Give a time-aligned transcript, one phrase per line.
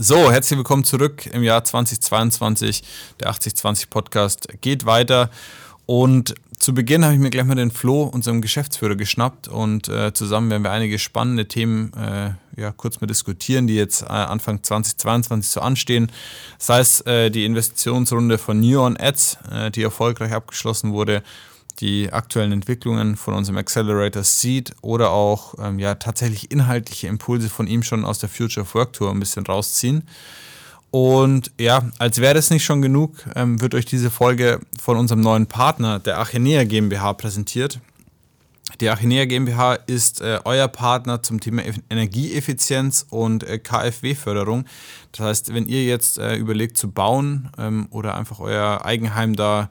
[0.00, 2.84] So, herzlich willkommen zurück im Jahr 2022.
[3.18, 5.28] Der 8020 Podcast geht weiter.
[5.86, 10.12] Und zu Beginn habe ich mir gleich mal den Flo, unserem Geschäftsführer, geschnappt und äh,
[10.12, 12.30] zusammen werden wir einige spannende Themen äh,
[12.60, 16.12] ja, kurz mal diskutieren, die jetzt äh, Anfang 2022 so anstehen.
[16.58, 21.24] Sei es äh, die Investitionsrunde von Neon Ads, äh, die erfolgreich abgeschlossen wurde,
[21.80, 27.66] die aktuellen Entwicklungen von unserem Accelerator Seed oder auch ähm, ja, tatsächlich inhaltliche Impulse von
[27.66, 30.02] ihm schon aus der Future of Work Tour ein bisschen rausziehen.
[30.90, 35.20] Und ja, als wäre das nicht schon genug, ähm, wird euch diese Folge von unserem
[35.20, 37.80] neuen Partner, der Achenea GmbH, präsentiert.
[38.80, 44.64] Die Achenea GmbH ist äh, euer Partner zum Thema Energieeffizienz und äh, KfW-Förderung.
[45.12, 49.70] Das heißt, wenn ihr jetzt äh, überlegt zu bauen ähm, oder einfach euer Eigenheim da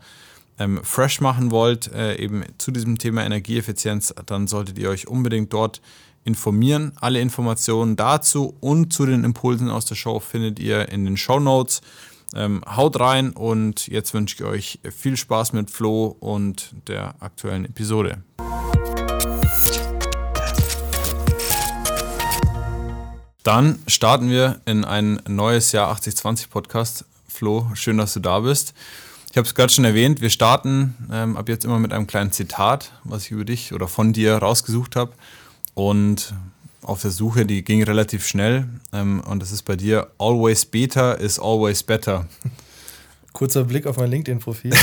[0.59, 5.53] ähm, fresh machen wollt, äh, eben zu diesem Thema Energieeffizienz, dann solltet ihr euch unbedingt
[5.53, 5.81] dort
[6.23, 6.91] informieren.
[6.99, 11.39] Alle Informationen dazu und zu den Impulsen aus der Show findet ihr in den Show
[11.39, 11.81] Notes.
[12.35, 17.63] Ähm, haut rein und jetzt wünsche ich euch viel Spaß mit Flo und der aktuellen
[17.63, 18.21] Episode.
[23.43, 27.05] Dann starten wir in ein neues Jahr 8020 Podcast.
[27.29, 28.73] Flo, schön, dass du da bist.
[29.37, 32.31] Ich habe es gerade schon erwähnt, wir starten ähm, ab jetzt immer mit einem kleinen
[32.31, 35.11] Zitat, was ich über dich oder von dir rausgesucht habe.
[35.75, 36.33] Und
[36.81, 38.67] auf der Suche, die ging relativ schnell.
[38.93, 42.25] Ähm, und das ist bei dir, always better is always better.
[43.31, 44.73] Kurzer Blick auf mein LinkedIn-Profil.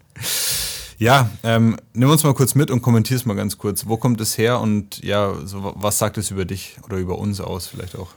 [0.98, 3.86] ja, ähm, nimm uns mal kurz mit und kommentier es mal ganz kurz.
[3.86, 7.40] Wo kommt es her und ja, so, was sagt es über dich oder über uns
[7.40, 8.10] aus vielleicht auch?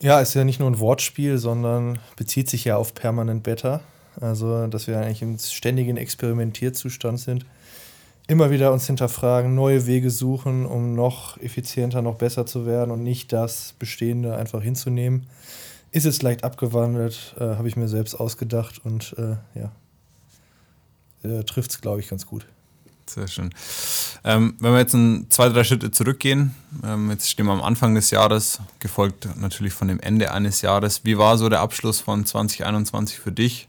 [0.00, 3.82] Ja, ist ja nicht nur ein Wortspiel, sondern bezieht sich ja auf permanent better.
[4.20, 7.46] Also, dass wir eigentlich im ständigen Experimentierzustand sind.
[8.28, 13.02] Immer wieder uns hinterfragen, neue Wege suchen, um noch effizienter, noch besser zu werden und
[13.02, 15.26] nicht das Bestehende einfach hinzunehmen.
[15.92, 19.70] Ist es leicht abgewandelt, äh, habe ich mir selbst ausgedacht und äh, ja,
[21.22, 22.46] äh, trifft es, glaube ich, ganz gut.
[23.08, 23.50] Sehr schön.
[24.24, 27.94] Ähm, wenn wir jetzt ein, zwei, drei Schritte zurückgehen, ähm, jetzt stehen wir am Anfang
[27.94, 31.04] des Jahres, gefolgt natürlich von dem Ende eines Jahres.
[31.04, 33.68] Wie war so der Abschluss von 2021 für dich?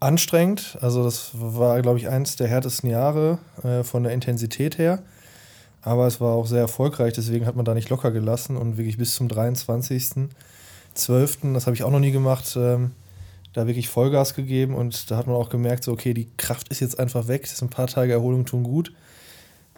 [0.00, 0.78] Anstrengend.
[0.80, 5.02] Also das war, glaube ich, eins der härtesten Jahre äh, von der Intensität her.
[5.82, 8.98] Aber es war auch sehr erfolgreich, deswegen hat man da nicht locker gelassen und wirklich
[8.98, 12.90] bis zum 23.12., das habe ich auch noch nie gemacht, ähm,
[13.54, 16.80] da wirklich Vollgas gegeben und da hat man auch gemerkt, so okay, die Kraft ist
[16.80, 18.92] jetzt einfach weg, das sind ein paar Tage Erholung tun gut.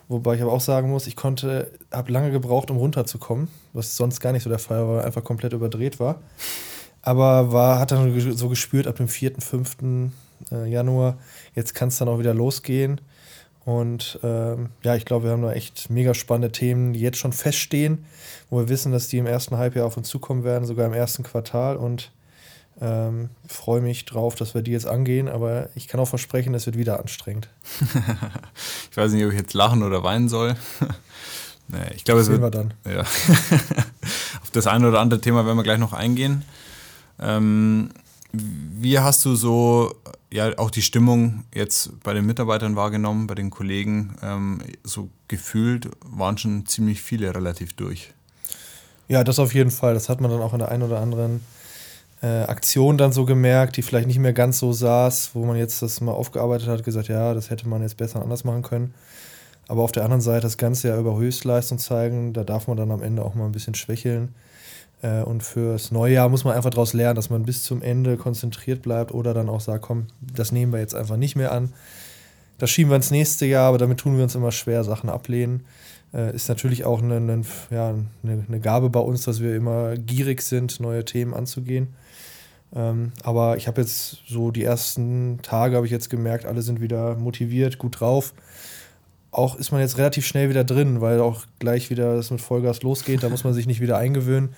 [0.09, 4.21] Wobei ich aber auch sagen muss, ich konnte, habe lange gebraucht, um runterzukommen, was sonst
[4.21, 6.21] gar nicht so der Fall war, weil einfach komplett überdreht war.
[7.03, 9.77] Aber war, hat dann so gespürt ab dem 4., 5.
[10.51, 11.19] Äh, Januar,
[11.55, 13.01] jetzt kann es dann auch wieder losgehen.
[13.65, 17.33] Und ähm, ja, ich glaube, wir haben da echt mega spannende Themen, die jetzt schon
[17.33, 18.05] feststehen,
[18.51, 21.23] wo wir wissen, dass die im ersten Halbjahr auf uns zukommen werden, sogar im ersten
[21.23, 21.77] Quartal.
[21.77, 22.11] Und
[22.81, 26.67] ähm, freue mich drauf, dass wir die jetzt angehen, aber ich kann auch versprechen, es
[26.67, 27.49] wird wieder anstrengend.
[28.91, 30.57] ich weiß nicht, ob ich jetzt lachen oder weinen soll.
[31.69, 32.41] nee, ich glaube, es wird.
[32.41, 32.75] wir dann.
[32.85, 33.01] Ja.
[34.43, 36.45] Auf das eine oder andere Thema werden wir gleich noch eingehen.
[37.21, 37.91] Ähm,
[38.33, 39.95] wie hast du so
[40.33, 44.17] ja auch die Stimmung jetzt bei den Mitarbeitern wahrgenommen, bei den Kollegen?
[44.23, 48.13] Ähm, so gefühlt waren schon ziemlich viele relativ durch.
[49.09, 49.95] Ja, das auf jeden Fall.
[49.95, 51.41] Das hat man dann auch in der einen oder anderen
[52.23, 55.83] äh, Aktion dann so gemerkt, die vielleicht nicht mehr ganz so saß, wo man jetzt
[55.83, 58.95] das mal aufgearbeitet hat, gesagt, ja, das hätte man jetzt besser anders machen können.
[59.69, 62.91] Aber auf der anderen Seite das Ganze ja über Höchstleistung zeigen, da darf man dann
[62.91, 64.35] am Ende auch mal ein bisschen schwächeln.
[65.03, 68.17] Äh, und fürs neue Jahr muss man einfach daraus lernen, dass man bis zum Ende
[68.17, 71.73] konzentriert bleibt oder dann auch sagt, komm, das nehmen wir jetzt einfach nicht mehr an.
[72.59, 75.65] Das schieben wir ins nächste Jahr, aber damit tun wir uns immer schwer, Sachen ablehnen.
[76.15, 79.97] Äh, ist natürlich auch eine, eine, ja, eine, eine, Gabe bei uns, dass wir immer
[79.97, 81.89] gierig sind, neue Themen anzugehen.
[82.75, 86.81] Ähm, aber ich habe jetzt so die ersten Tage, habe ich jetzt gemerkt, alle sind
[86.81, 88.35] wieder motiviert, gut drauf.
[89.33, 92.83] Auch ist man jetzt relativ schnell wieder drin, weil auch gleich wieder das mit Vollgas
[92.83, 93.23] losgeht.
[93.23, 94.51] Da muss man sich nicht wieder eingewöhnen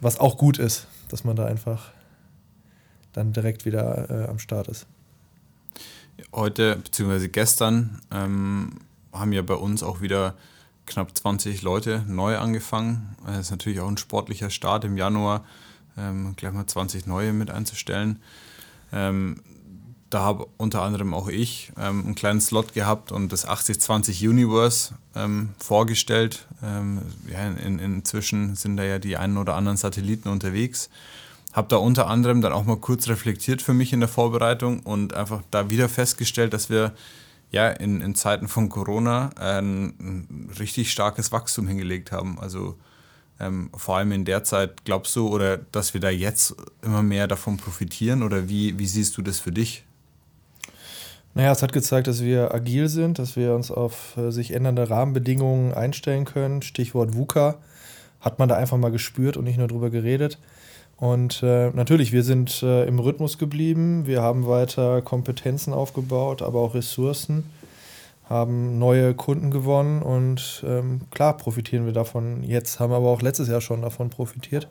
[0.00, 1.92] was auch gut ist, dass man da einfach
[3.12, 4.86] dann direkt wieder äh, am Start ist.
[6.32, 7.28] Heute bzw.
[7.28, 8.72] gestern ähm,
[9.12, 10.34] haben ja bei uns auch wieder
[10.86, 13.16] knapp 20 Leute neu angefangen.
[13.26, 15.44] Das ist natürlich auch ein sportlicher Start im Januar,
[15.96, 18.20] ähm, gleich mal 20 neue mit einzustellen.
[18.92, 19.42] Ähm,
[20.10, 24.94] da habe unter anderem auch ich ähm, einen kleinen Slot gehabt und das 8020 Universe
[25.14, 26.46] ähm, vorgestellt.
[26.62, 30.90] Ähm, ja, in, inzwischen sind da ja die einen oder anderen Satelliten unterwegs.
[31.52, 35.14] Habe da unter anderem dann auch mal kurz reflektiert für mich in der Vorbereitung und
[35.14, 36.92] einfach da wieder festgestellt, dass wir
[37.50, 42.38] ja in, in Zeiten von Corona ein, ein richtig starkes Wachstum hingelegt haben.
[42.40, 42.76] Also
[43.40, 47.26] Ähm, vor allem in der Zeit, glaubst du, oder dass wir da jetzt immer mehr
[47.26, 48.22] davon profitieren?
[48.22, 49.84] Oder wie, wie siehst du das für dich?
[51.34, 54.90] Naja, es hat gezeigt, dass wir agil sind, dass wir uns auf äh, sich ändernde
[54.90, 56.62] Rahmenbedingungen einstellen können.
[56.62, 57.56] Stichwort VUCA
[58.20, 60.38] hat man da einfach mal gespürt und nicht nur drüber geredet.
[60.96, 66.60] Und äh, natürlich, wir sind äh, im Rhythmus geblieben, wir haben weiter Kompetenzen aufgebaut, aber
[66.60, 67.44] auch Ressourcen,
[68.28, 73.48] haben neue Kunden gewonnen und ähm, klar profitieren wir davon jetzt, haben aber auch letztes
[73.48, 74.68] Jahr schon davon profitiert.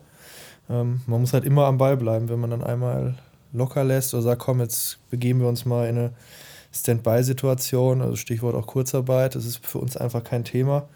[0.70, 3.16] Ähm, man muss halt immer am Ball bleiben, wenn man dann einmal
[3.52, 6.12] locker lässt oder sagt, komm, jetzt begeben wir uns mal in eine
[6.72, 10.88] Standby-Situation, also Stichwort auch Kurzarbeit, das ist für uns einfach kein Thema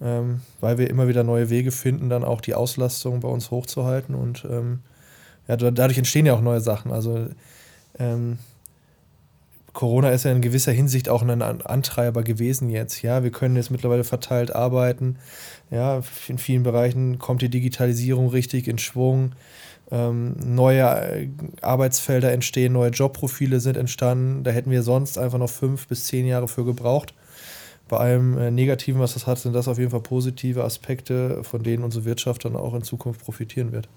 [0.00, 4.14] ähm, weil wir immer wieder neue Wege finden, dann auch die Auslastung bei uns hochzuhalten.
[4.14, 4.80] Und ähm,
[5.46, 6.90] ja, dadurch entstehen ja auch neue Sachen.
[6.90, 7.26] Also
[7.98, 8.38] ähm,
[9.72, 13.02] Corona ist ja in gewisser Hinsicht auch ein Antreiber gewesen jetzt.
[13.02, 15.16] Ja, wir können jetzt mittlerweile verteilt arbeiten.
[15.70, 19.32] Ja, in vielen Bereichen kommt die Digitalisierung richtig in Schwung.
[19.92, 21.28] Ähm, neue äh,
[21.62, 24.44] Arbeitsfelder entstehen, neue Jobprofile sind entstanden.
[24.44, 27.14] Da hätten wir sonst einfach noch fünf bis zehn Jahre für gebraucht
[27.90, 31.62] bei allem äh, Negativen, was das hat, sind das auf jeden Fall positive Aspekte, von
[31.62, 33.88] denen unsere Wirtschaft dann auch in Zukunft profitieren wird.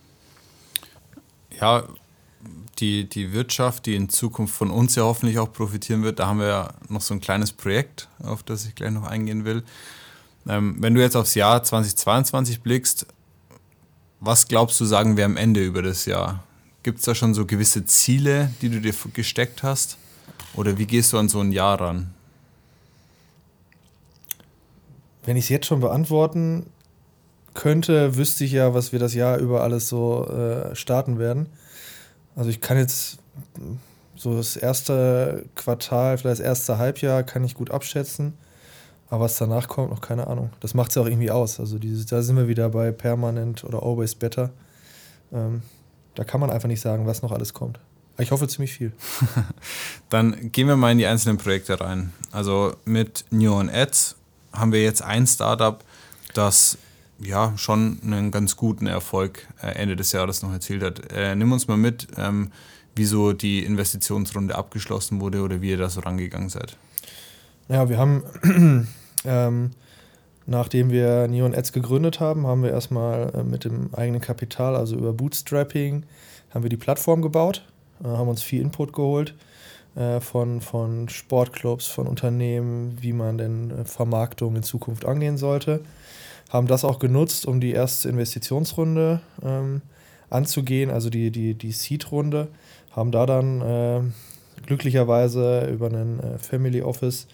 [1.62, 1.84] Ja,
[2.80, 6.40] die, die Wirtschaft, die in Zukunft von uns ja hoffentlich auch profitieren wird, da haben
[6.40, 9.64] wir ja noch so ein kleines Projekt, auf das ich gleich noch eingehen will.
[10.50, 13.06] Ähm, wenn du jetzt aufs Jahr 2022 blickst,
[14.26, 16.44] was glaubst du, sagen wir am Ende über das Jahr?
[16.82, 19.98] Gibt es da schon so gewisse Ziele, die du dir gesteckt hast?
[20.56, 22.14] Oder wie gehst du an so ein Jahr ran?
[25.26, 26.68] Wenn ich es jetzt schon beantworten
[27.54, 31.48] könnte, wüsste ich ja, was wir das Jahr über alles so äh, starten werden.
[32.36, 33.18] Also ich kann jetzt
[34.16, 38.34] so das erste Quartal, vielleicht das erste Halbjahr kann ich gut abschätzen.
[39.14, 40.50] Aber was danach kommt, noch keine Ahnung.
[40.60, 41.60] Das macht es ja auch irgendwie aus.
[41.60, 44.50] Also dieses, da sind wir wieder bei Permanent oder Always Better.
[45.32, 45.62] Ähm,
[46.16, 47.80] da kann man einfach nicht sagen, was noch alles kommt.
[48.18, 48.92] Ich hoffe ziemlich viel.
[50.10, 52.12] Dann gehen wir mal in die einzelnen Projekte rein.
[52.32, 54.16] Also mit New On Ads
[54.52, 55.84] haben wir jetzt ein Startup,
[56.34, 56.80] das
[57.20, 61.12] ja schon einen ganz guten Erfolg äh, Ende des Jahres noch erzielt hat.
[61.12, 62.52] Äh, nimm uns mal mit, ähm,
[62.96, 66.78] wieso die Investitionsrunde abgeschlossen wurde oder wie ihr da so rangegangen seid.
[67.70, 68.88] Ja, wir haben,
[69.26, 69.72] ähm,
[70.46, 74.96] nachdem wir Neon Ads gegründet haben, haben wir erstmal äh, mit dem eigenen Kapital, also
[74.96, 76.04] über Bootstrapping,
[76.54, 77.66] haben wir die Plattform gebaut,
[78.04, 79.36] äh, haben uns viel Input geholt
[79.96, 85.82] äh, von, von Sportclubs, von Unternehmen, wie man denn äh, Vermarktung in Zukunft angehen sollte.
[86.50, 89.82] Haben das auch genutzt, um die erste Investitionsrunde ähm,
[90.30, 92.48] anzugehen, also die, die, die Seed-Runde.
[92.92, 94.02] Haben da dann äh,
[94.66, 97.28] glücklicherweise über einen äh, Family Office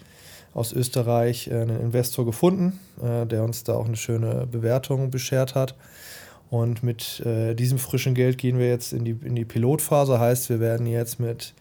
[0.54, 5.54] aus Österreich äh, einen Investor gefunden, äh, der uns da auch eine schöne Bewertung beschert
[5.54, 5.74] hat.
[6.50, 10.18] Und mit äh, diesem frischen Geld gehen wir jetzt in die, in die Pilotphase.
[10.18, 11.54] Heißt, wir werden jetzt mit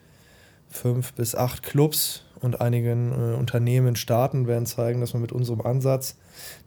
[0.68, 6.16] fünf bis acht Clubs und einigen Unternehmen starten, werden zeigen, dass man mit unserem Ansatz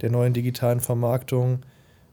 [0.03, 1.61] der neuen digitalen Vermarktung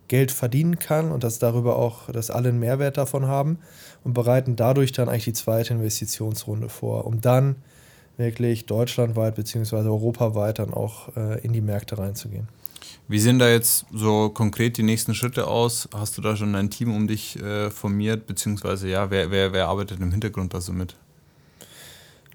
[0.08, 3.60] Geld verdienen kann und dass darüber auch, dass alle einen Mehrwert davon haben
[4.04, 7.56] und bereiten dadurch dann eigentlich die zweite Investitionsrunde vor, um dann
[8.20, 9.78] wirklich deutschlandweit bzw.
[9.78, 12.48] europaweit dann auch äh, in die Märkte reinzugehen.
[13.08, 15.90] Wie sehen da jetzt so konkret die nächsten Schritte aus?
[15.96, 19.68] Hast du da schon ein Team um dich äh, formiert, beziehungsweise ja, wer, wer, wer
[19.68, 20.96] arbeitet im Hintergrund da so mit?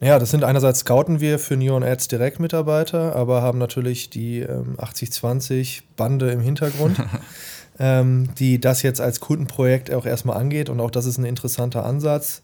[0.00, 4.40] Ja, das sind einerseits scouten wir für Neon Ads direkt Mitarbeiter, aber haben natürlich die
[4.40, 7.00] ähm, 80-20 Bande im Hintergrund,
[7.78, 10.68] ähm, die das jetzt als Kundenprojekt auch erstmal angeht.
[10.68, 12.42] Und auch das ist ein interessanter Ansatz,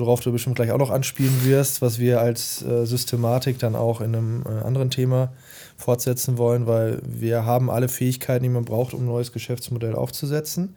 [0.00, 4.00] worauf du bestimmt gleich auch noch anspielen wirst, was wir als äh, Systematik dann auch
[4.00, 5.32] in einem äh, anderen Thema
[5.76, 10.74] fortsetzen wollen, weil wir haben alle Fähigkeiten, die man braucht, um ein neues Geschäftsmodell aufzusetzen.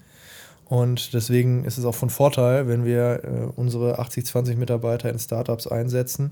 [0.66, 5.66] Und deswegen ist es auch von Vorteil, wenn wir äh, unsere 80-20 Mitarbeiter in Startups
[5.66, 6.32] einsetzen,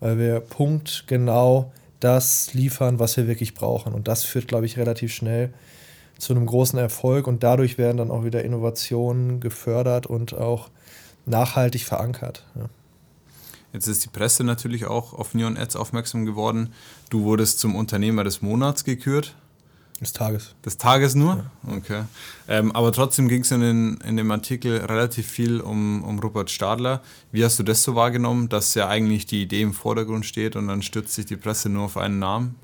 [0.00, 3.94] weil wir punktgenau das liefern, was wir wirklich brauchen.
[3.94, 5.52] Und das führt, glaube ich, relativ schnell
[6.18, 10.68] zu einem großen Erfolg und dadurch werden dann auch wieder Innovationen gefördert und auch
[11.26, 12.44] nachhaltig verankert.
[12.54, 12.66] Ja.
[13.72, 16.72] Jetzt ist die Presse natürlich auch auf Neon Ads aufmerksam geworden.
[17.08, 19.36] Du wurdest zum Unternehmer des Monats gekürt.
[20.00, 20.54] Des Tages.
[20.64, 21.44] Des Tages nur?
[21.66, 21.74] Ja.
[21.76, 22.02] Okay.
[22.48, 27.02] Ähm, aber trotzdem ging es in, in dem Artikel relativ viel um, um Rupert Stadler.
[27.32, 30.68] Wie hast du das so wahrgenommen, dass ja eigentlich die Idee im Vordergrund steht und
[30.68, 32.56] dann stürzt sich die Presse nur auf einen Namen?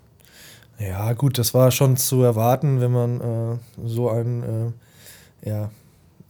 [0.78, 4.74] Ja, gut, das war schon zu erwarten, wenn man äh, so einen
[5.42, 5.70] äh, ja,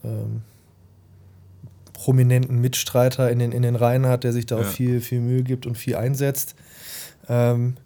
[0.05, 0.43] ähm,
[1.97, 4.63] prominenten Mitstreiter in den, in den Reihen hat, der sich da ja.
[4.63, 6.55] auch viel, viel Mühe gibt und viel einsetzt.
[7.29, 7.77] Ähm,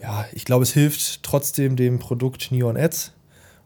[0.00, 3.12] ja, ich glaube, es hilft trotzdem dem Produkt Neon Ads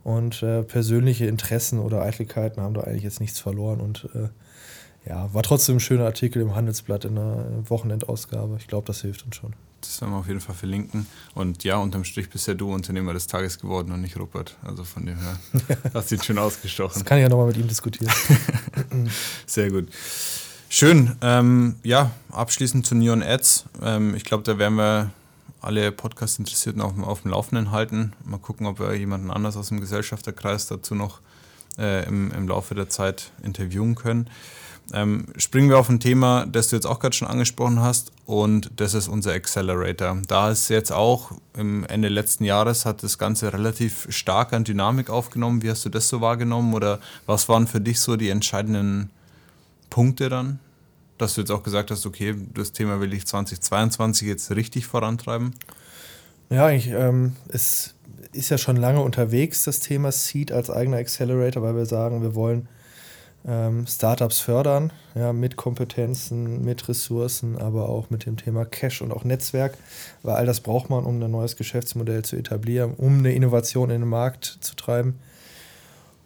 [0.03, 3.81] Und äh, persönliche Interessen oder Eitelkeiten haben da eigentlich jetzt nichts verloren.
[3.81, 4.29] Und äh,
[5.09, 8.57] ja, war trotzdem ein schöner Artikel im Handelsblatt in der Wochenendausgabe.
[8.59, 9.53] Ich glaube, das hilft uns schon.
[9.87, 11.07] Das werden wir auf jeden Fall verlinken.
[11.35, 14.57] Und ja, unterm Strich bist ja du Unternehmer des Tages geworden und nicht Rupert.
[14.63, 15.39] Also von dem her
[15.95, 16.95] hast du ihn schön ausgestochen.
[16.95, 18.13] Das kann ich ja nochmal mit ihm diskutieren.
[19.47, 19.89] Sehr gut.
[20.69, 21.17] Schön.
[21.23, 23.67] Ähm, ja, abschließend zu Neon Ads.
[23.83, 25.11] Ähm, ich glaube, da werden wir
[25.61, 28.13] alle Podcast-Interessierten auf, auf, dem Laufenden halten.
[28.25, 31.21] Mal gucken, ob wir jemanden anders aus dem Gesellschafterkreis dazu noch
[31.79, 34.29] äh, im, im Laufe der Zeit interviewen können.
[34.93, 38.71] Ähm, springen wir auf ein Thema, das du jetzt auch gerade schon angesprochen hast, und
[38.77, 40.17] das ist unser Accelerator.
[40.27, 45.11] Da ist jetzt auch im Ende letzten Jahres hat das Ganze relativ stark an Dynamik
[45.11, 45.63] aufgenommen.
[45.63, 49.11] Wie hast du das so wahrgenommen oder was waren für dich so die entscheidenden
[49.91, 50.59] Punkte dann?
[51.19, 55.55] Dass du jetzt auch gesagt hast, okay, das Thema will ich 2022 jetzt richtig vorantreiben?
[56.49, 57.95] Ja, ich, ähm, es
[58.33, 62.35] ist ja schon lange unterwegs, das Thema Seed als eigener Accelerator, weil wir sagen, wir
[62.35, 62.69] wollen
[63.47, 69.13] ähm, Startups fördern, ja, mit Kompetenzen, mit Ressourcen, aber auch mit dem Thema Cash und
[69.13, 69.77] auch Netzwerk,
[70.23, 74.01] weil all das braucht man, um ein neues Geschäftsmodell zu etablieren, um eine Innovation in
[74.01, 75.19] den Markt zu treiben.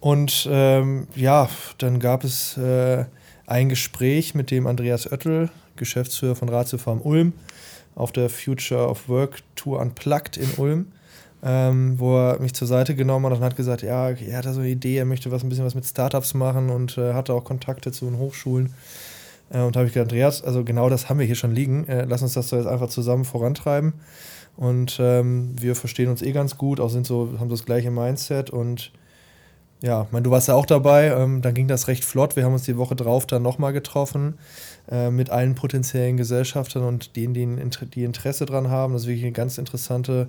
[0.01, 1.49] Und ähm, ja,
[1.79, 3.05] dann gab es äh,
[3.47, 7.33] ein Gespräch mit dem Andreas Oettel, Geschäftsführer von Ratio Farm Ulm,
[7.97, 10.93] auf der Future of Work Tour Unplugged in Ulm
[11.43, 14.53] ähm, wo er mich zur Seite genommen hat und hat gesagt, ja, er hat da
[14.53, 17.33] so eine Idee, er möchte was ein bisschen was mit Startups machen und äh, hatte
[17.35, 18.75] auch Kontakte zu den Hochschulen.
[19.51, 21.87] Äh, und da habe ich gesagt, Andreas, also genau das haben wir hier schon liegen.
[21.89, 23.95] Äh, lass uns das doch jetzt einfach zusammen vorantreiben.
[24.57, 28.51] Und ähm, wir verstehen uns eh ganz gut, auch sind so, haben das gleiche Mindset
[28.51, 28.91] und
[29.81, 32.35] ja, mein, du warst ja auch dabei, ähm, dann ging das recht flott.
[32.35, 34.37] Wir haben uns die Woche drauf dann nochmal getroffen
[34.91, 38.95] äh, mit allen potenziellen Gesellschaftern und denen, die, die Interesse dran haben.
[38.95, 40.29] Das ist wirklich eine ganz interessante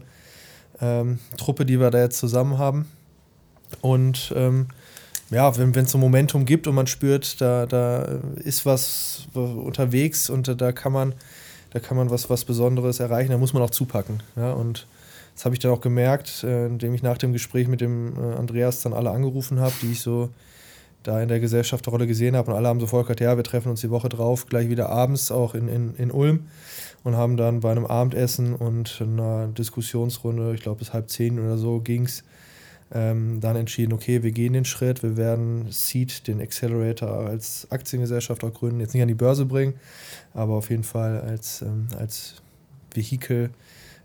[0.82, 2.88] ähm, Truppe, die wir da jetzt zusammen haben.
[3.82, 4.68] Und ähm,
[5.30, 10.30] ja, wenn es so ein Momentum gibt und man spürt, da, da ist was unterwegs
[10.30, 11.14] und da kann man,
[11.72, 14.24] da kann man was, was Besonderes erreichen, da muss man auch zupacken.
[14.36, 14.54] Ja?
[14.54, 14.88] Und
[15.36, 18.36] das habe ich dann auch gemerkt, äh, indem ich nach dem Gespräch mit dem äh,
[18.36, 20.30] Andreas dann alle angerufen habe, die ich so
[21.04, 22.52] da in der Gesellschafterrolle gesehen habe.
[22.52, 25.32] Und alle haben sofort gesagt, ja, wir treffen uns die Woche drauf, gleich wieder abends,
[25.32, 26.48] auch in, in, in Ulm
[27.04, 31.58] und haben dann bei einem Abendessen und einer Diskussionsrunde, ich glaube bis halb zehn oder
[31.58, 32.24] so ging es,
[32.92, 38.44] ähm, dann entschieden, okay, wir gehen den Schritt, wir werden Seed, den Accelerator, als Aktiengesellschaft
[38.44, 39.76] auch gründen, jetzt nicht an die Börse bringen,
[40.34, 42.42] aber auf jeden Fall als, ähm, als
[42.94, 43.52] Vehikel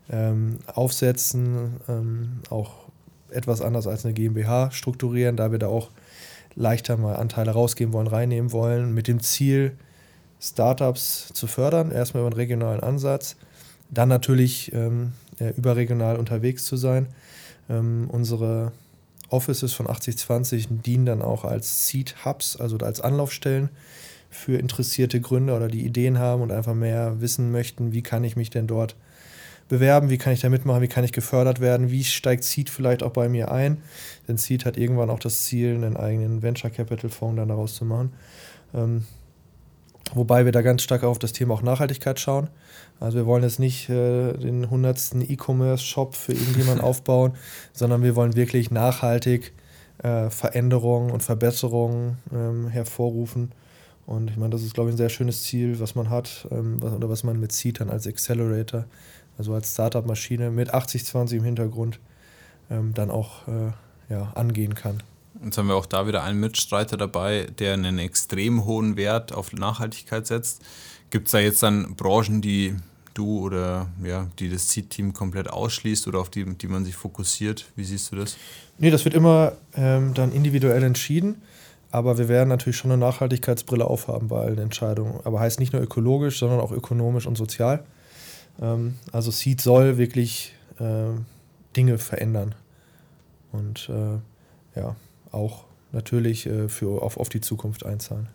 [0.09, 2.85] ähm, aufsetzen, ähm, auch
[3.31, 5.89] etwas anders als eine GmbH strukturieren, da wir da auch
[6.55, 9.73] leichter mal Anteile rausgeben wollen, reinnehmen wollen, mit dem Ziel,
[10.39, 13.35] Startups zu fördern, erstmal über einen regionalen Ansatz,
[13.89, 15.13] dann natürlich ähm,
[15.57, 17.07] überregional unterwegs zu sein.
[17.69, 18.71] Ähm, unsere
[19.29, 23.69] Offices von 8020 dienen dann auch als Seed Hubs, also als Anlaufstellen
[24.29, 28.35] für interessierte Gründer oder die Ideen haben und einfach mehr wissen möchten, wie kann ich
[28.35, 28.95] mich denn dort
[29.67, 33.03] bewerben, wie kann ich da mitmachen, wie kann ich gefördert werden, wie steigt Seed vielleicht
[33.03, 33.81] auch bei mir ein.
[34.27, 37.85] Denn Seed hat irgendwann auch das Ziel, einen eigenen Venture Capital Fonds dann daraus zu
[37.85, 38.13] machen.
[38.73, 39.05] Ähm,
[40.13, 42.49] Wobei wir da ganz stark auf das Thema auch Nachhaltigkeit schauen.
[42.99, 47.33] Also wir wollen jetzt nicht äh, den hundertsten E-Commerce-Shop für irgendjemanden aufbauen,
[47.73, 49.53] sondern wir wollen wirklich nachhaltig
[50.03, 53.51] äh, Veränderungen und Verbesserungen ähm, hervorrufen.
[54.05, 56.81] Und ich meine, das ist, glaube ich, ein sehr schönes Ziel, was man hat ähm,
[56.81, 58.85] was, oder was man mit sieht dann als Accelerator,
[59.37, 61.99] also als Startup-Maschine mit 80-20 im Hintergrund
[62.69, 63.71] ähm, dann auch äh,
[64.09, 65.03] ja, angehen kann.
[65.43, 69.51] Jetzt haben wir auch da wieder einen Mitstreiter dabei, der einen extrem hohen Wert auf
[69.51, 70.61] Nachhaltigkeit setzt.
[71.09, 72.75] Gibt es da jetzt dann Branchen, die
[73.13, 77.65] du oder ja, die das Seed-Team komplett ausschließt oder auf die, die man sich fokussiert?
[77.75, 78.37] Wie siehst du das?
[78.77, 81.41] Nee, das wird immer ähm, dann individuell entschieden.
[81.91, 85.21] Aber wir werden natürlich schon eine Nachhaltigkeitsbrille aufhaben bei allen Entscheidungen.
[85.23, 87.85] Aber heißt nicht nur ökologisch, sondern auch ökonomisch und sozial.
[88.61, 91.11] Ähm, also Seed soll wirklich äh,
[91.75, 92.55] Dinge verändern.
[93.51, 94.95] Und äh, ja,
[95.31, 98.27] auch natürlich äh, für, auf, auf die Zukunft einzahlen.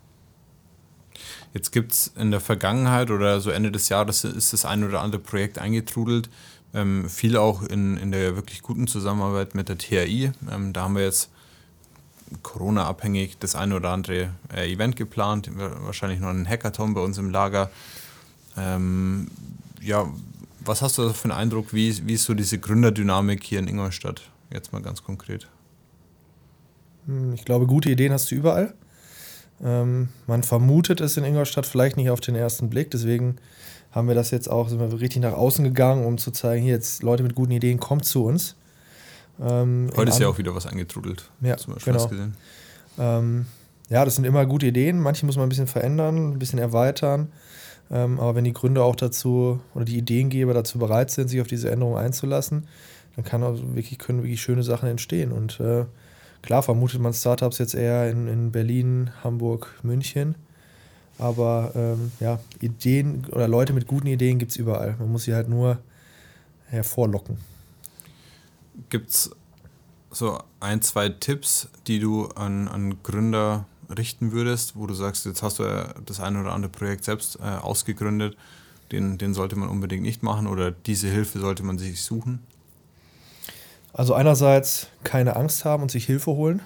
[1.53, 5.01] Jetzt gibt es in der Vergangenheit oder so Ende des Jahres ist das ein oder
[5.01, 6.31] andere Projekt eingetrudelt.
[6.73, 10.33] Ähm, viel auch in, in der wirklich guten Zusammenarbeit mit der THI.
[10.51, 11.31] Ähm, da haben wir jetzt
[12.43, 17.31] Corona-abhängig das ein oder andere äh, Event geplant, wahrscheinlich noch einen Hackathon bei uns im
[17.31, 17.71] Lager.
[18.57, 19.29] Ähm,
[19.81, 20.07] ja,
[20.61, 24.23] was hast du für einen Eindruck, wie, wie ist so diese Gründerdynamik hier in Ingolstadt?
[24.53, 25.49] Jetzt mal ganz konkret.
[27.07, 28.75] Hm, ich glaube, gute Ideen hast du überall.
[29.63, 33.37] Ähm, man vermutet es in Ingolstadt vielleicht nicht auf den ersten Blick, deswegen
[33.91, 36.75] haben wir das jetzt auch, sind wir richtig nach außen gegangen, um zu zeigen, hier
[36.75, 38.57] jetzt Leute mit guten Ideen, kommt zu uns.
[39.41, 41.29] Ähm, Heute ist ja auch wieder was eingetrudelt.
[41.41, 42.07] Ja, zum Beispiel genau.
[42.07, 42.37] gesehen.
[42.99, 43.47] Ähm,
[43.89, 45.01] ja, das sind immer gute Ideen.
[45.01, 47.33] Manche muss man ein bisschen verändern, ein bisschen erweitern.
[47.91, 51.47] Ähm, aber wenn die Gründer auch dazu oder die Ideengeber dazu bereit sind, sich auf
[51.47, 52.67] diese Änderungen einzulassen,
[53.17, 55.33] dann kann auch wirklich, können wirklich schöne Sachen entstehen.
[55.33, 55.85] Und äh,
[56.43, 60.37] klar vermutet man Startups jetzt eher in, in Berlin, Hamburg, München.
[61.19, 64.97] Aber ähm, ja, Ideen oder Leute mit guten Ideen gibt es überall.
[64.99, 65.79] Man muss sie halt nur
[66.69, 67.37] hervorlocken.
[68.89, 69.31] Gibt es
[70.11, 73.67] so ein, zwei Tipps, die du an, an Gründer
[73.97, 77.39] richten würdest, wo du sagst, jetzt hast du ja das eine oder andere Projekt selbst
[77.41, 78.37] äh, ausgegründet,
[78.93, 82.41] den, den sollte man unbedingt nicht machen oder diese Hilfe sollte man sich suchen?
[83.93, 86.61] Also einerseits keine Angst haben und sich Hilfe holen,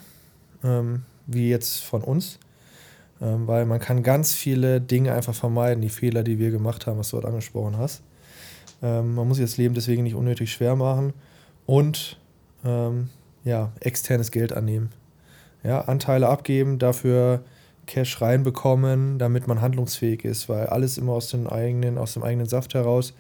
[0.63, 2.39] ähm, wie jetzt von uns,
[3.21, 6.99] ähm, weil man kann ganz viele Dinge einfach vermeiden, die Fehler, die wir gemacht haben,
[6.99, 8.03] was du dort angesprochen hast.
[8.83, 11.15] Ähm, man muss sich das Leben deswegen nicht unnötig schwer machen
[11.67, 12.19] und
[12.65, 13.09] ähm,
[13.45, 14.91] ja, externes Geld annehmen.
[15.65, 17.43] Ja, Anteile abgeben, dafür
[17.87, 22.47] Cash reinbekommen, damit man handlungsfähig ist, weil alles immer aus, den eigenen, aus dem eigenen
[22.47, 23.15] Saft heraus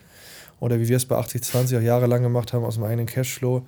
[0.60, 3.62] oder wie wir es bei 80-20 auch jahrelang gemacht haben, aus dem eigenen Cashflow,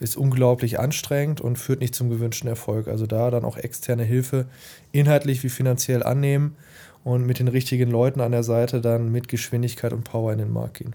[0.00, 2.88] ist unglaublich anstrengend und führt nicht zum gewünschten Erfolg.
[2.88, 4.46] Also da dann auch externe Hilfe
[4.92, 6.56] inhaltlich wie finanziell annehmen
[7.04, 10.52] und mit den richtigen Leuten an der Seite dann mit Geschwindigkeit und Power in den
[10.52, 10.94] Markt gehen.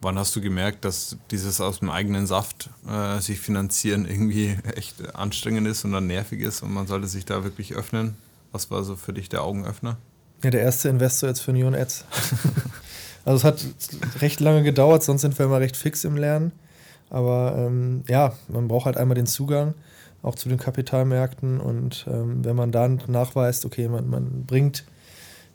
[0.00, 5.14] Wann hast du gemerkt, dass dieses aus dem eigenen Saft äh, sich finanzieren irgendwie echt
[5.14, 8.16] anstrengend ist und dann nervig ist und man sollte sich da wirklich öffnen?
[8.52, 9.96] Was war so für dich der Augenöffner?
[10.44, 12.04] Ja, der erste Investor jetzt für Neon Ads.
[13.24, 13.64] also es hat
[14.20, 16.52] recht lange gedauert, sonst sind wir immer recht fix im Lernen.
[17.10, 19.74] Aber ähm, ja, man braucht halt einmal den Zugang
[20.22, 24.84] auch zu den Kapitalmärkten und ähm, wenn man dann nachweist, okay, man, man bringt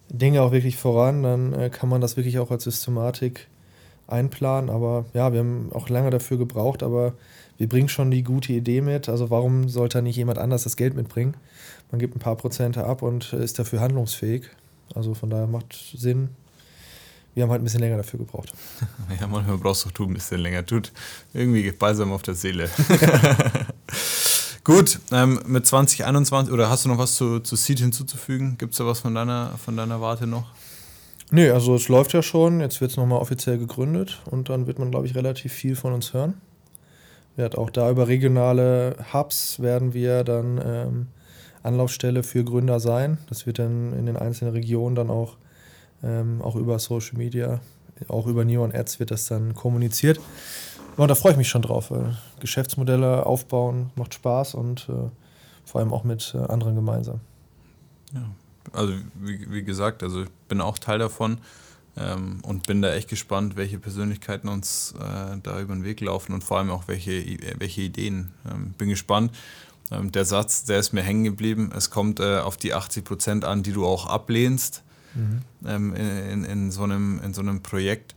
[0.09, 3.47] Dinge auch wirklich voran, dann äh, kann man das wirklich auch als Systematik
[4.13, 4.69] einplanen.
[4.69, 7.13] Aber ja, wir haben auch lange dafür gebraucht, aber
[7.57, 9.09] wir bringen schon die gute Idee mit.
[9.09, 11.35] Also warum sollte nicht jemand anders das Geld mitbringen?
[11.91, 14.43] Man gibt ein paar Prozente ab und ist dafür handlungsfähig.
[14.95, 16.29] Also von daher macht Sinn.
[17.33, 18.53] Wir haben halt ein bisschen länger dafür gebraucht.
[19.19, 20.65] Ja, manchmal brauchst auch du ein bisschen länger.
[20.65, 20.91] Tut
[21.33, 22.69] irgendwie balsam auf der Seele.
[24.63, 28.57] Gut, ähm, mit 2021, oder hast du noch was zu, zu Seed hinzuzufügen?
[28.57, 30.45] Gibt es da was von deiner, von deiner Warte noch?
[31.35, 32.59] Nee, also es läuft ja schon.
[32.59, 35.91] Jetzt wird es nochmal offiziell gegründet und dann wird man, glaube ich, relativ viel von
[35.91, 36.35] uns hören.
[37.35, 41.07] Wird auch da über regionale Hubs werden wir dann ähm,
[41.63, 43.17] Anlaufstelle für Gründer sein.
[43.29, 45.37] Das wird dann in den einzelnen Regionen dann auch,
[46.03, 47.61] ähm, auch über Social Media,
[48.09, 50.19] auch über Neon Ads wird das dann kommuniziert.
[50.97, 51.89] Und da freue ich mich schon drauf.
[51.89, 55.09] Weil Geschäftsmodelle aufbauen macht Spaß und äh,
[55.65, 57.21] vor allem auch mit äh, anderen gemeinsam.
[58.13, 58.29] Ja,
[58.71, 61.39] also wie, wie gesagt, also ich bin auch Teil davon
[61.97, 66.33] ähm, und bin da echt gespannt, welche Persönlichkeiten uns äh, da über den Weg laufen
[66.33, 67.23] und vor allem auch welche,
[67.57, 68.31] welche Ideen.
[68.49, 69.31] Ähm, bin gespannt.
[69.91, 71.71] Ähm, der Satz, der ist mir hängen geblieben.
[71.75, 75.41] Es kommt äh, auf die 80 Prozent an, die du auch ablehnst mhm.
[75.67, 78.15] in, in, in, so einem, in so einem Projekt.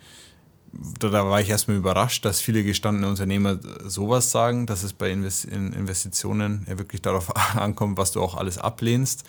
[0.98, 5.10] Da, da, war ich erstmal überrascht, dass viele gestandene Unternehmer sowas sagen, dass es bei
[5.10, 9.24] Investitionen ja wirklich darauf ankommt, was du auch alles ablehnst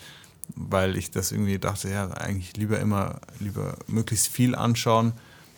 [0.55, 5.13] weil ich das irgendwie dachte, ja, eigentlich lieber immer, lieber möglichst viel anschauen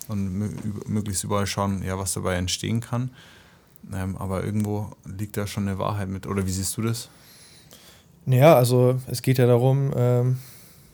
[0.08, 3.10] und möglichst überall schauen, ja, was dabei entstehen kann.
[3.92, 6.26] Ähm, aber irgendwo liegt da schon eine Wahrheit mit.
[6.26, 7.08] Oder wie siehst du das?
[8.26, 10.38] Ja, also es geht ja darum, ähm,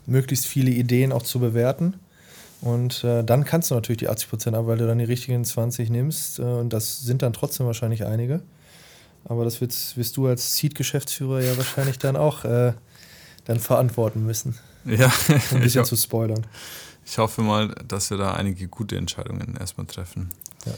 [0.06, 1.94] möglichst viele Ideen auch zu bewerten.
[2.60, 5.44] Und äh, dann kannst du natürlich die 80 Prozent ab, weil du dann die richtigen
[5.44, 6.38] 20 nimmst.
[6.38, 8.42] Äh, und das sind dann trotzdem wahrscheinlich einige.
[9.24, 12.72] Aber das wirst, wirst du als Seed-Geschäftsführer ja wahrscheinlich dann auch äh,
[13.46, 14.56] dann verantworten müssen.
[14.84, 15.12] Ja.
[15.50, 16.46] Um ein bisschen zu spoilern.
[17.04, 20.30] Ich hoffe mal, dass wir da einige gute Entscheidungen erstmal treffen.
[20.64, 20.72] Ja.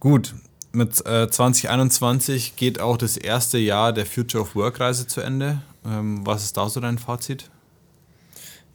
[0.00, 0.34] Gut,
[0.72, 5.62] mit äh, 2021 geht auch das erste Jahr der Future of Work Reise zu Ende.
[5.86, 7.50] Ähm, was ist da so dein Fazit?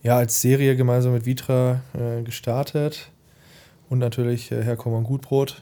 [0.02, 3.10] Ja, als Serie gemeinsam mit Vitra äh, gestartet
[3.89, 5.62] und natürlich äh, Herr Kommand Gutbrot,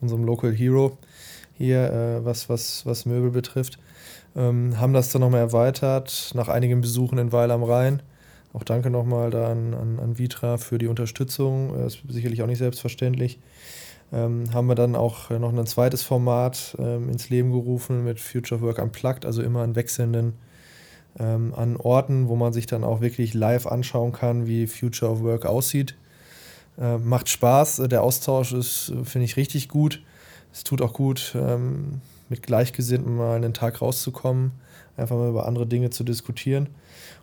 [0.00, 0.96] unserem Local Hero
[1.56, 3.78] hier, äh, was, was, was Möbel betrifft.
[4.36, 8.02] Ähm, haben das dann nochmal erweitert nach einigen Besuchen in Weil am Rhein.
[8.52, 11.72] Auch danke nochmal da an, an, an Vitra für die Unterstützung.
[11.78, 13.38] Das ist sicherlich auch nicht selbstverständlich.
[14.12, 18.60] Ähm, haben wir dann auch noch ein zweites Format ähm, ins Leben gerufen mit Future
[18.60, 20.34] Work Unplugged, also immer an wechselnden
[21.18, 25.22] ähm, an Orten, wo man sich dann auch wirklich live anschauen kann, wie Future of
[25.22, 25.96] Work aussieht.
[26.78, 30.02] Äh, macht Spaß, der Austausch ist, finde ich, richtig gut.
[30.56, 34.52] Es tut auch gut, ähm, mit Gleichgesinnten mal einen Tag rauszukommen,
[34.96, 36.70] einfach mal über andere Dinge zu diskutieren.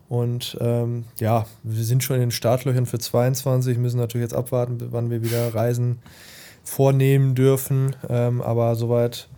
[0.08, 4.78] Und ähm, ja, wir sind schon in den Startlöchern für 22, müssen natürlich jetzt abwarten,
[4.92, 5.98] wann wir wieder Reisen
[6.64, 7.96] vornehmen dürfen.
[8.08, 9.30] Ähm, aber soweit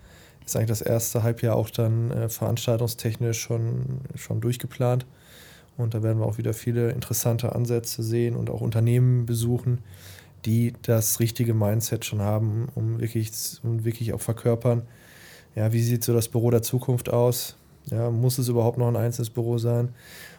[0.46, 5.06] ist eigentlich das erste Halbjahr auch dann äh, veranstaltungstechnisch schon, schon durchgeplant.
[5.78, 9.80] Und da werden wir auch wieder viele interessante Ansätze sehen und auch Unternehmen besuchen,
[10.46, 13.32] die das richtige Mindset schon haben, um wirklich,
[13.64, 14.84] um wirklich auch verkörpern,
[15.56, 17.56] ja, wie sieht so das Büro der Zukunft aus?
[17.90, 19.90] Ja, muss es überhaupt noch ein einzelnes Büro sein?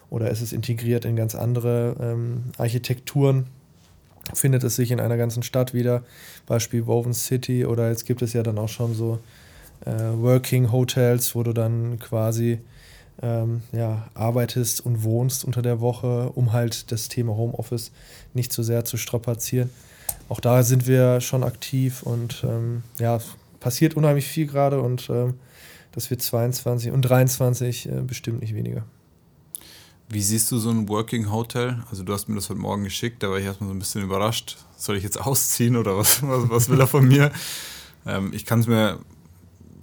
[0.09, 3.47] Oder ist es integriert in ganz andere ähm, Architekturen?
[4.33, 6.03] Findet es sich in einer ganzen Stadt wieder?
[6.45, 9.19] Beispiel Woven City oder jetzt gibt es ja dann auch schon so
[9.85, 12.59] äh, Working Hotels, wo du dann quasi
[13.21, 17.91] ähm, ja, arbeitest und wohnst unter der Woche, um halt das Thema Homeoffice
[18.33, 19.69] nicht zu sehr zu strapazieren.
[20.29, 23.19] Auch da sind wir schon aktiv und ähm, ja,
[23.59, 25.35] passiert unheimlich viel gerade und ähm,
[25.91, 28.83] das wird 22 und 23 äh, bestimmt nicht weniger.
[30.09, 31.83] Wie siehst du so ein Working Hotel?
[31.89, 34.03] Also du hast mir das heute Morgen geschickt, da war ich erstmal so ein bisschen
[34.03, 34.57] überrascht.
[34.77, 37.31] Soll ich jetzt ausziehen oder was, was, was will er von mir?
[38.05, 38.99] Ähm, ich kann es mir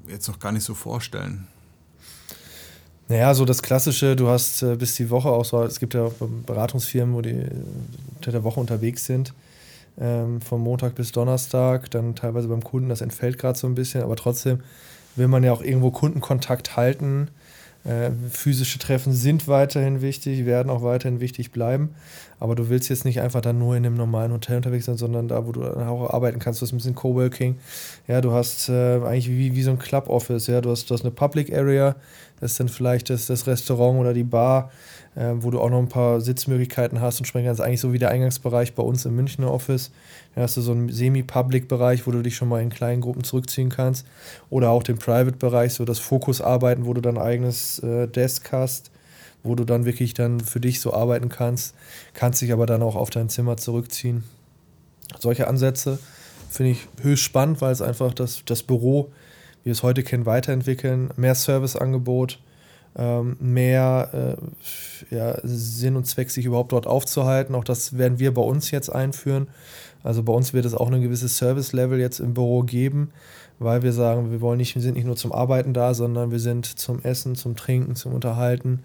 [0.09, 1.47] jetzt noch gar nicht so vorstellen.
[3.09, 6.05] Naja, so das Klassische, du hast äh, bis die Woche auch so, es gibt ja
[6.05, 6.15] auch
[6.47, 7.45] Beratungsfirmen, wo die
[8.17, 9.35] unter der Woche unterwegs sind,
[10.01, 14.03] ähm, vom Montag bis Donnerstag, dann teilweise beim Kunden, das entfällt gerade so ein bisschen,
[14.03, 14.61] aber trotzdem
[15.17, 17.29] will man ja auch irgendwo Kundenkontakt halten.
[17.85, 21.91] Äh, physische Treffen sind weiterhin wichtig, werden auch weiterhin wichtig bleiben.
[22.41, 25.29] Aber du willst jetzt nicht einfach dann nur in einem normalen Hotel unterwegs sein, sondern
[25.29, 26.63] da, wo du auch arbeiten kannst.
[26.63, 27.57] Du hast ein bisschen Coworking.
[28.09, 30.47] Ja, du hast äh, eigentlich wie, wie so ein Club-Office.
[30.47, 31.95] Ja, du hast, du hast eine Public Area,
[32.41, 34.71] das ist dann vielleicht das, das Restaurant oder die Bar,
[35.17, 37.61] äh, wo du auch noch ein paar Sitzmöglichkeiten hast und sprechen kannst.
[37.61, 39.91] Eigentlich so wie der Eingangsbereich bei uns im Münchner Office.
[40.35, 43.69] Da hast du so einen Semi-Public-Bereich, wo du dich schon mal in kleinen Gruppen zurückziehen
[43.69, 44.07] kannst.
[44.51, 48.91] Oder auch den Private-Bereich, so das Fokusarbeiten, wo du dein eigenes äh, Desk hast,
[49.43, 51.75] wo du dann wirklich dann für dich so arbeiten kannst,
[52.15, 54.25] kannst dich aber dann auch auf dein Zimmer zurückziehen.
[55.21, 55.99] Solche Ansätze
[56.51, 59.13] finde ich höchst spannend, weil es einfach das, das Büro,
[59.63, 62.39] wie wir es heute kennen, weiterentwickeln, mehr Serviceangebot,
[62.97, 64.37] ähm, mehr
[65.11, 67.55] äh, ja, Sinn und Zweck, sich überhaupt dort aufzuhalten.
[67.55, 69.49] Auch das werden wir bei uns jetzt einführen.
[70.03, 73.11] Also bei uns wird es auch ein gewisses Service-Level jetzt im Büro geben,
[73.59, 76.41] weil wir sagen, wir wollen nicht, wir sind nicht nur zum Arbeiten da, sondern wir
[76.41, 78.81] sind zum Essen, zum Trinken, zum Unterhalten,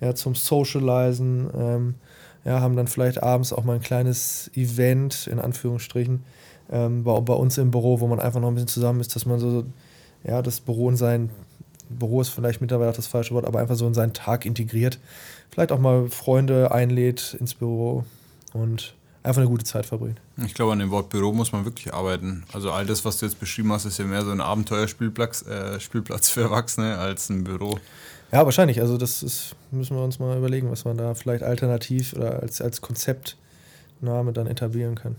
[0.00, 1.48] ja, zum Socializen.
[1.56, 1.94] Ähm,
[2.44, 6.22] ja, haben dann vielleicht abends auch mal ein kleines Event, in Anführungsstrichen,
[6.70, 9.26] ähm, bei, bei uns im Büro, wo man einfach noch ein bisschen zusammen ist, dass
[9.26, 9.64] man so,
[10.24, 11.30] ja, das Büro in sein
[11.88, 14.98] Büro ist vielleicht mittlerweile auch das falsche Wort, aber einfach so in seinen Tag integriert.
[15.50, 18.04] Vielleicht auch mal Freunde einlädt ins Büro
[18.52, 20.18] und einfach eine gute Zeit verbringen.
[20.44, 22.44] Ich glaube, an dem Wort Büro muss man wirklich arbeiten.
[22.52, 25.80] Also all das, was du jetzt beschrieben hast, ist ja mehr so ein Abenteuerspielplatz äh,
[25.80, 27.78] Spielplatz für Erwachsene als ein Büro.
[28.32, 28.80] Ja, wahrscheinlich.
[28.80, 32.60] Also das ist, müssen wir uns mal überlegen, was man da vielleicht alternativ oder als,
[32.60, 35.16] als Konzeptname dann etablieren kann.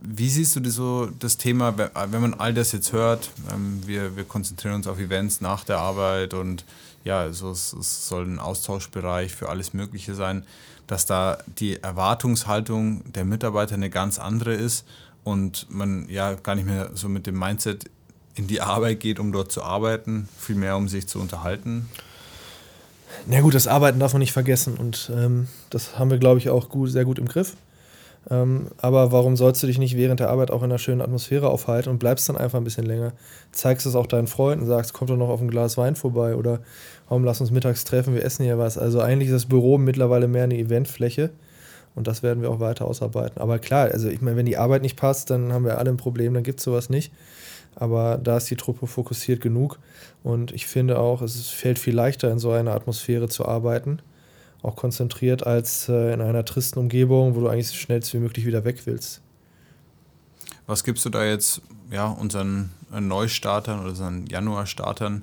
[0.00, 3.30] Wie siehst du so das Thema, wenn man all das jetzt hört?
[3.52, 6.64] Ähm, wir, wir konzentrieren uns auf Events nach der Arbeit und
[7.04, 10.44] ja, also es, es soll ein Austauschbereich für alles Mögliche sein
[10.86, 14.84] dass da die Erwartungshaltung der Mitarbeiter eine ganz andere ist
[15.22, 17.90] und man ja gar nicht mehr so mit dem Mindset
[18.34, 21.88] in die Arbeit geht, um dort zu arbeiten, vielmehr um sich zu unterhalten.
[23.26, 26.50] Na gut, das Arbeiten darf man nicht vergessen und ähm, das haben wir, glaube ich,
[26.50, 27.54] auch gut, sehr gut im Griff.
[28.30, 31.48] Ähm, aber warum sollst du dich nicht während der Arbeit auch in einer schönen Atmosphäre
[31.48, 33.12] aufhalten und bleibst dann einfach ein bisschen länger?
[33.52, 36.60] Zeigst es auch deinen Freunden, sagst, kommt doch noch auf ein Glas Wein vorbei oder
[37.08, 38.78] warum lass uns mittags treffen, wir essen hier was.
[38.78, 41.30] Also eigentlich ist das Büro mittlerweile mehr eine Eventfläche
[41.94, 43.40] und das werden wir auch weiter ausarbeiten.
[43.40, 45.98] Aber klar, also ich meine, wenn die Arbeit nicht passt, dann haben wir alle ein
[45.98, 47.12] Problem, dann gibt es sowas nicht.
[47.76, 49.80] Aber da ist die Truppe fokussiert genug
[50.22, 53.98] und ich finde auch, es fällt viel leichter, in so einer Atmosphäre zu arbeiten
[54.64, 58.46] auch konzentriert als äh, in einer tristen Umgebung, wo du eigentlich so schnell wie möglich
[58.46, 59.20] wieder weg willst.
[60.66, 65.22] Was gibst du da jetzt ja, unseren äh, Neustartern oder unseren Januarstartern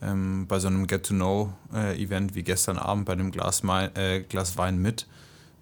[0.00, 3.62] ähm, bei so einem Get-to-Know-Event wie gestern Abend bei dem Glas,
[3.94, 5.06] äh, Glas Wein mit,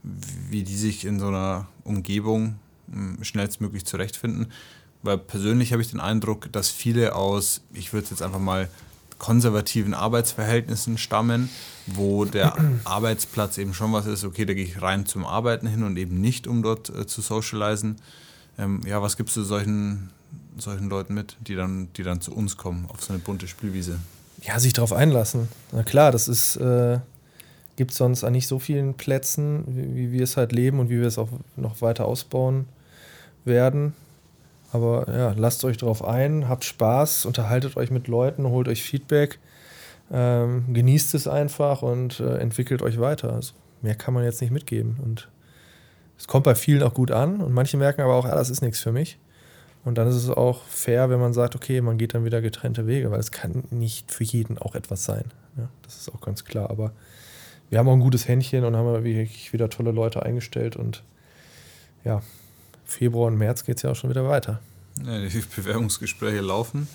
[0.03, 2.61] wie die sich in so einer Umgebung
[2.93, 4.53] äh, schnellstmöglich zurechtfinden?
[5.03, 8.69] Weil persönlich habe ich den Eindruck, dass viele aus, ich würde es jetzt einfach mal
[9.19, 11.49] konservativen Arbeitsverhältnissen stammen,
[11.87, 15.83] wo der Arbeitsplatz eben schon was ist, okay, da gehe ich rein zum Arbeiten hin
[15.83, 17.97] und eben nicht, um dort äh, zu socialisen.
[18.59, 20.11] Ähm, ja, was gibst du solchen,
[20.57, 23.99] solchen Leuten mit, die dann, die dann zu uns kommen auf so eine bunte Spielwiese?
[24.43, 25.49] Ja, sich darauf einlassen.
[25.73, 26.99] Na klar, das ist, äh,
[27.77, 30.91] gibt es sonst an nicht so vielen Plätzen, wie, wie wir es halt leben und
[30.91, 32.67] wie wir es auch noch weiter ausbauen
[33.45, 33.95] werden.
[34.77, 39.39] Aber ja, lasst euch darauf ein, habt Spaß, unterhaltet euch mit Leuten, holt euch Feedback,
[40.13, 43.33] ähm, genießt es einfach und äh, entwickelt euch weiter.
[43.33, 44.99] Also mehr kann man jetzt nicht mitgeben.
[45.03, 45.31] Und
[46.19, 48.61] es kommt bei vielen auch gut an und manche merken aber auch, ja, das ist
[48.61, 49.19] nichts für mich.
[49.83, 52.87] Und dann ist es auch fair, wenn man sagt, okay, man geht dann wieder getrennte
[52.87, 55.25] Wege, weil es kann nicht für jeden auch etwas sein.
[55.57, 56.69] Ja, das ist auch ganz klar.
[56.69, 56.93] Aber
[57.71, 60.77] wir haben auch ein gutes Händchen und haben wirklich wieder tolle Leute eingestellt.
[60.77, 61.03] Und
[62.05, 62.21] ja,
[62.87, 64.61] Februar und März geht es ja auch schon wieder weiter.
[65.05, 66.89] Ja, die Bewerbungsgespräche laufen.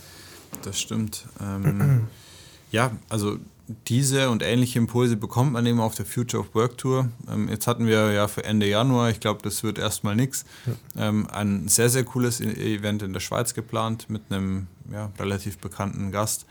[0.64, 1.26] Das stimmt.
[1.40, 2.08] Ähm,
[2.72, 3.38] ja, also
[3.88, 7.10] diese und ähnliche Impulse bekommt man eben auf der Future of Work Tour.
[7.32, 10.46] Ähm, jetzt hatten wir ja für Ende Januar, ich glaube, das wird erstmal nichts,
[10.98, 15.58] ähm, ein sehr, sehr cooles e- Event in der Schweiz geplant mit einem ja, relativ
[15.60, 16.46] bekannten Gast,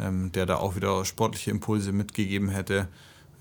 [0.00, 2.88] ähm, der da auch wieder sportliche Impulse mitgegeben hätte.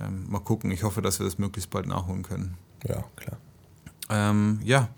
[0.02, 2.58] Ähm, mal gucken, ich hoffe, dass wir das möglichst bald nachholen können.
[2.86, 3.38] Ja, klar.
[4.10, 4.90] Ähm, ja,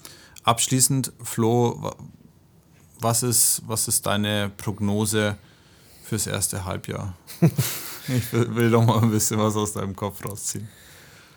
[0.47, 1.91] abschließend, Flo,
[2.99, 5.35] was ist, was ist deine Prognose
[6.03, 7.15] fürs erste Halbjahr?
[8.07, 10.67] ich will, doch mal ein bisschen was aus deinem Kopf rausziehen.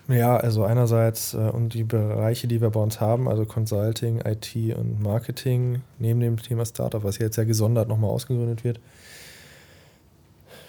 [0.08, 4.54] Ja, also einerseits äh, und die Bereiche, die wir bei uns haben, also Consulting, IT
[4.76, 8.80] und Marketing, neben dem Thema Startup, was jetzt ja gesondert nochmal ausgegründet wird,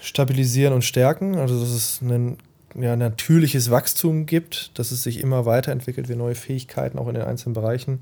[0.01, 1.37] stabilisieren und stärken.
[1.37, 2.37] Also dass es ein
[2.75, 7.23] ja, natürliches Wachstum gibt, dass es sich immer weiterentwickelt, wir neue Fähigkeiten auch in den
[7.23, 7.99] einzelnen Bereichen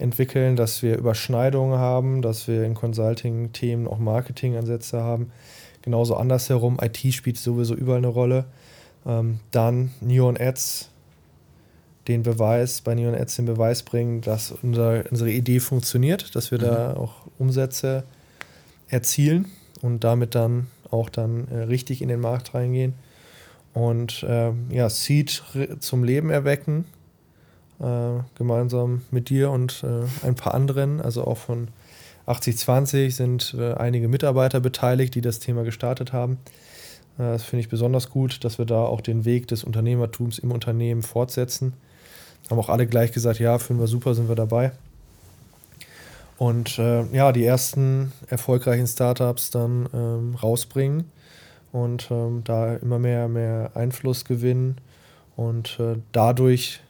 [0.00, 5.30] entwickeln, dass wir Überschneidungen haben, dass wir in Consulting-Themen auch Marketing-Ansätze haben.
[5.82, 8.44] Genauso andersherum, IT spielt sowieso überall eine Rolle.
[9.06, 10.90] Ähm, dann Neon Ads,
[12.08, 16.58] den Beweis, bei Neon Ads den Beweis bringen, dass unser, unsere Idee funktioniert, dass wir
[16.58, 16.62] mhm.
[16.62, 18.04] da auch Umsätze
[18.88, 19.46] erzielen
[19.82, 22.94] und damit dann auch dann äh, richtig in den Markt reingehen.
[23.72, 25.42] Und äh, ja, Seed
[25.78, 26.84] zum Leben erwecken,
[27.80, 31.68] äh, gemeinsam mit dir und äh, ein paar anderen, also auch von
[32.26, 36.38] 8020 sind äh, einige Mitarbeiter beteiligt, die das Thema gestartet haben.
[37.18, 40.52] Äh, das finde ich besonders gut, dass wir da auch den Weg des Unternehmertums im
[40.52, 41.72] Unternehmen fortsetzen.
[42.48, 44.72] Haben auch alle gleich gesagt, ja, finden wir super, sind wir dabei.
[46.38, 51.10] Und äh, ja, die ersten erfolgreichen Startups dann ähm, rausbringen
[51.70, 54.78] und ähm, da immer mehr, mehr Einfluss gewinnen
[55.36, 56.80] und äh, dadurch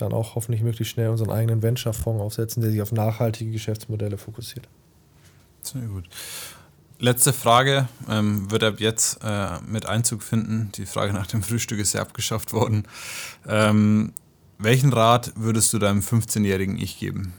[0.00, 4.68] dann auch hoffentlich möglichst schnell unseren eigenen Venture-Fonds aufsetzen, der sich auf nachhaltige Geschäftsmodelle fokussiert.
[5.62, 6.08] Sehr gut.
[7.00, 10.72] Letzte Frage ähm, wird ab jetzt äh, mit Einzug finden.
[10.74, 12.88] Die Frage nach dem Frühstück ist ja abgeschafft worden.
[13.46, 14.12] Ähm,
[14.58, 17.32] welchen Rat würdest du deinem 15-jährigen Ich geben?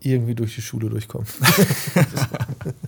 [0.00, 1.26] Irgendwie durch die Schule durchkommen.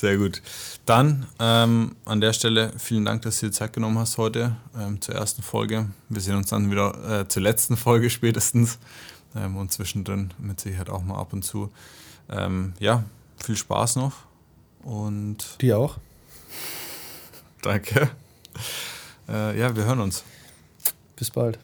[0.00, 0.40] Sehr gut.
[0.86, 4.98] Dann ähm, an der Stelle vielen Dank, dass du dir Zeit genommen hast heute ähm,
[5.02, 5.90] zur ersten Folge.
[6.08, 8.78] Wir sehen uns dann wieder äh, zur letzten Folge spätestens
[9.36, 11.70] ähm, und zwischendrin mit Sicherheit auch mal ab und zu.
[12.30, 13.04] Ähm, ja,
[13.36, 14.14] viel Spaß noch
[14.84, 15.60] und.
[15.60, 15.98] Dir auch.
[17.60, 18.08] Danke.
[19.28, 20.24] Äh, ja, wir hören uns.
[21.14, 21.58] Bis bald.